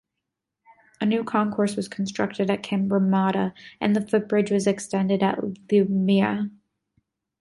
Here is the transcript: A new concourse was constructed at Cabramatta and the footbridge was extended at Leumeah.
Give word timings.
A 0.99 1.05
new 1.05 1.23
concourse 1.23 1.75
was 1.75 1.87
constructed 1.87 2.49
at 2.49 2.63
Cabramatta 2.63 3.53
and 3.79 3.95
the 3.95 4.01
footbridge 4.01 4.49
was 4.49 4.65
extended 4.65 5.21
at 5.21 5.37
Leumeah. 5.71 6.49